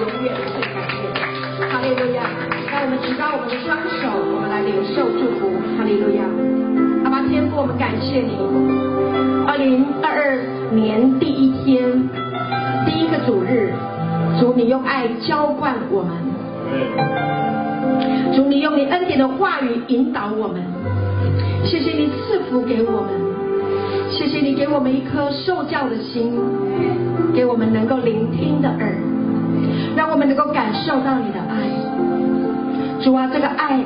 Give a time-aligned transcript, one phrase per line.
[0.00, 0.94] 永远不会改变。
[1.70, 2.22] 哈利路亚！
[2.70, 5.50] 让我们举高我们的双手，我们来领受祝福。
[5.76, 6.22] 哈利路亚！
[7.04, 8.38] 阿爸天父，我们感谢你。
[9.46, 10.38] 二零二二
[10.74, 12.08] 年第一天，
[12.86, 13.72] 第一个主日，
[14.38, 16.12] 主你用爱浇灌我们，
[18.34, 20.62] 主你用你恩典的话语引导我们。
[21.64, 23.10] 谢谢你赐福给我们，
[24.10, 26.32] 谢谢你给我们一颗受教的心，
[27.34, 28.94] 给我们能够聆听的耳，
[29.98, 31.58] 让我们能够感受到你的爱。
[33.02, 33.80] 主啊，这个爱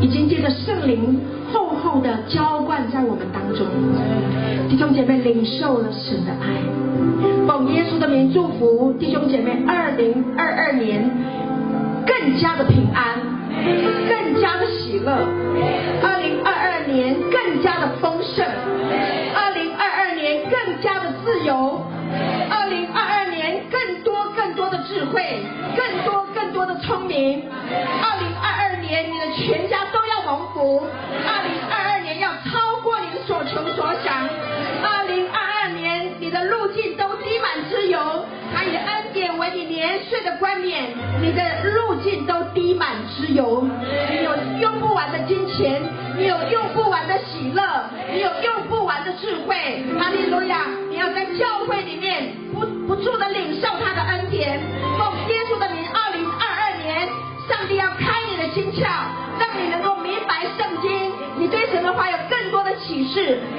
[0.00, 1.20] 已经借着圣灵
[1.52, 3.64] 厚厚的浇灌在我们当中，
[4.68, 6.58] 弟兄姐妹领受了神的爱，
[7.46, 11.08] 奉耶稣的名祝福弟兄姐妹，二零二二年
[12.04, 13.14] 更加的平安，
[14.08, 15.12] 更加的喜乐，
[16.02, 18.44] 二零二二年更加的丰盛，
[19.36, 21.63] 二零二二年更加的自由，
[24.94, 25.42] 智慧，
[25.76, 30.86] 更多更多的聪明，二零二二年你的全家都要蒙福，
[31.26, 34.28] 二零二二年要超过你的所求所想，
[34.84, 37.98] 二零二二年你的路径都滴满之油，
[38.54, 40.84] 他以恩典为你年岁的冠冕，
[41.20, 43.66] 你的路径都滴满之油，
[44.12, 44.30] 你有
[44.60, 45.82] 用不完的金钱，
[46.16, 47.62] 你有用不完的喜乐，
[48.12, 49.56] 你有用不完的智慧。
[49.98, 50.68] 哈利路亚！
[50.88, 53.43] 你要在教会里面不不住的领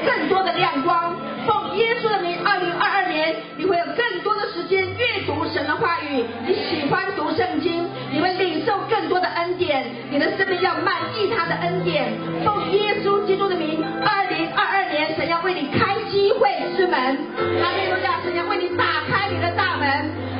[0.05, 1.15] 更多的亮光。
[1.45, 12.11] 奉耶稣的名，二零二二年，你会有更多的时间阅读神的话语，你喜欢读圣经，你会领受更多的恩典，你的生命要满意他的恩典。
[12.43, 17.17] 奉耶稣基督的名，二零二二年，神要为你开机会之门，
[17.61, 19.87] 哈利路亚，神要为你打开你的大门，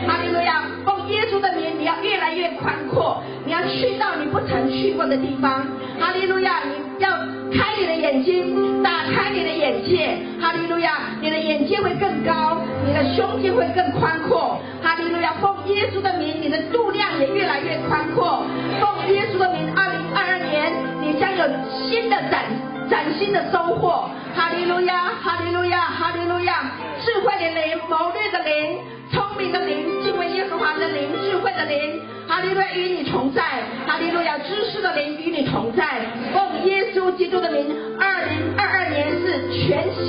[0.08, 5.68] 哈利路亚，奉耶稣的名，你要越来越宽阔，你要去到你不曾去过的地方，
[6.00, 7.12] 哈利路亚，你要
[7.54, 18.46] 开你的眼睛，打开你的眼界，哈利路亚，你的眼界会更高，你的胸襟会更宽阔，哈利路亚，奉耶稣的名，你的度量也越来越宽阔，
[18.80, 22.44] 奉耶稣的名，二零二二年，你将有新的崭
[22.88, 26.70] 崭新的收获，哈利路亚，哈利路亚，哈利路亚，
[27.04, 28.78] 智慧的灵，谋略的灵，
[29.12, 33.42] 聪明的灵，敬畏耶和华的灵，智慧的灵，哈利路亚与你同在，
[33.88, 37.66] 哈利路亚，知识的灵与你同在，奉耶稣基督的名，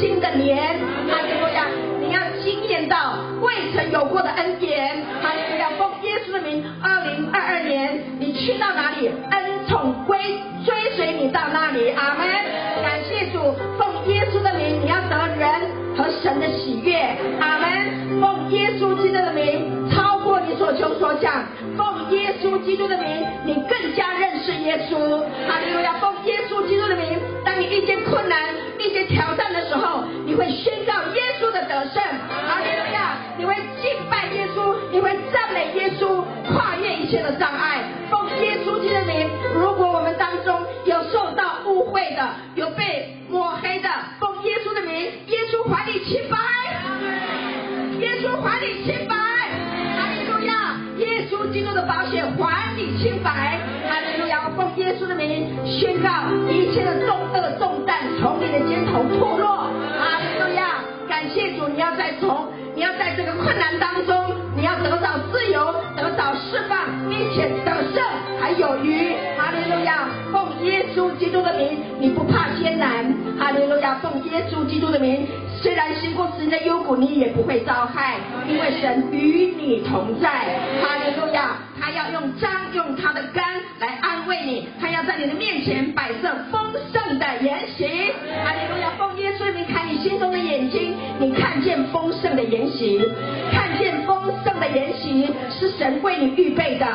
[0.00, 1.66] 新的年，哈利路亚，
[2.00, 10.18] 你要经验到未曾有过的恩典，哈利路亚，奉耶稣的名，二零二二年你去到哪里，恩宠归
[10.64, 12.26] 追随你到那里，阿门，
[12.82, 13.38] 感谢主，
[13.78, 15.48] 奉耶稣的名，你要得人
[15.96, 21.44] 和神的喜悦，阿门，奉耶稣基督的名，超过你所求所想，
[21.76, 23.08] 奉耶稣基督的名，
[23.44, 28.38] 你更加认识耶稣，哈利路亚，奉耶稣基督的名，当你遇见困难、
[28.78, 29.85] 遇见挑战的时候，
[30.50, 32.02] 宣告耶稣的得胜，
[32.48, 43.88] 阿利路亚，你会敬拜耶稣，你会赞美耶稣，跨越一切的障碍，奉耶稣基督的名，如果我们当中有受到误会的，有被抹黑的，
[44.20, 44.94] 奉耶稣的名，
[45.26, 46.36] 耶稣还你清白，
[48.00, 53.58] 耶稣还你清白，哈利路亚，耶稣基督的宝血还你清白，
[53.88, 56.08] 哈利路亚，奉耶稣的名宣告
[56.48, 57.96] 一切的重恶重担
[62.20, 66.78] 从，你要在这个困难当中，你要得到自由，得到释放，
[67.08, 68.02] 并且得胜
[68.40, 75.26] 还有余，哈利路亚，奉耶稣基督的名，你不怕艰难，哈利路亚，奉耶稣基督的名。
[75.62, 78.16] 虽然行过死荫的幽谷，你也不会遭害，
[78.46, 80.28] 因为神与你同在。
[80.82, 81.56] 哈利路亚！
[81.80, 83.44] 他要用杖，用他的竿
[83.80, 87.02] 来安慰你，他要在你的面前摆设丰盛
[92.20, 93.00] 盛的筵席，
[93.52, 96.86] 看见丰盛的筵席是神为你预备的。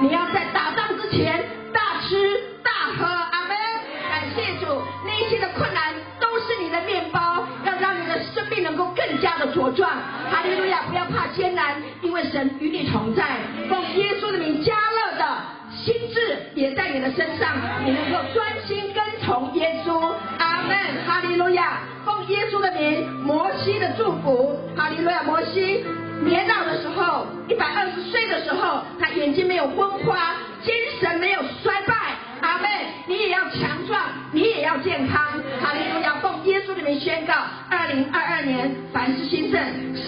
[0.00, 3.06] 你要在打仗之前大吃大喝。
[3.06, 3.56] 阿门！
[4.08, 7.20] 感谢主，那些的困难都是你的面包。
[7.64, 9.90] 要让你的生命能够更加的茁壮，
[10.30, 10.82] 哈利路亚！
[10.88, 13.36] 不要怕艰难，因为神与你同在。
[13.68, 15.26] 奉耶稣的名，加勒的
[15.76, 17.54] 心志也在你的身上，
[17.84, 20.12] 你能够专心跟从耶稣。
[20.38, 20.76] 阿门，
[21.06, 21.80] 哈利路亚！
[22.28, 25.22] 耶稣的名，摩西的祝福，哈利路亚！
[25.22, 25.84] 摩西
[26.24, 31.40] 年老的时候，一百二十岁的时候，他眼睛没有昏花，精神没有
[36.82, 36.88] 路亚！
[36.88, 37.34] 奉耶稣的名宣告：
[37.68, 39.60] 二零二二年凡事兴盛，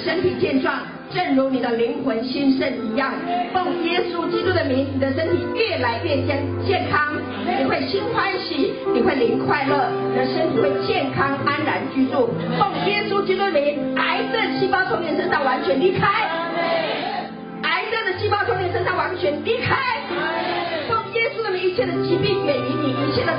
[0.05, 0.81] 身体健壮，
[1.15, 3.13] 正如你的灵魂兴盛一样。
[3.53, 7.15] 奉耶稣基督的名，你的身体越来越健健康，
[7.47, 12.31] 你会心欢喜，你会灵快乐，你的身体会健康安然居住。
[12.59, 16.07] 奉耶稣基督的名，癌症细胞从你身上完全离开，
[17.63, 19.77] 癌症的细胞从你身上完全离开。
[20.89, 23.33] 奉耶稣的名，一切的疾病远离你，一切的、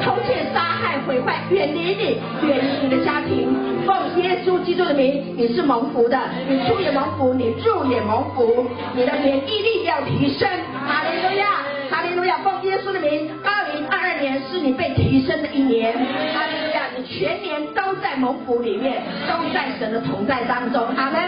[1.53, 2.17] 远离你，
[2.47, 3.55] 远离你的家庭。
[3.85, 6.19] 奉耶稣基督的名，你是蒙福的，
[6.49, 8.65] 你出也蒙福，你入也蒙福，
[8.95, 10.49] 你的免疫力要提升。
[10.87, 11.61] 哈利路亚，
[11.91, 12.39] 哈利路亚！
[12.39, 15.93] 奉耶稣的名，二零二二年是你被提升的一年。
[15.93, 20.81] 哈利路亚，你全年都在蒙福里面，都在神的同在当中。
[20.95, 21.21] 阿门。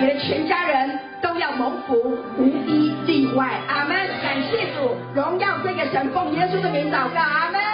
[0.00, 1.94] 你的全家人都要蒙福，
[2.36, 3.60] 无一例外。
[3.68, 3.96] 阿门。
[4.22, 7.20] 感谢主，荣耀这个神，奉耶稣的名祷告。
[7.20, 7.67] 阿门。